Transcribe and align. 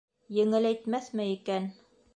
Еңеләйтмәҫме 0.37 1.31
икән? 1.37 1.73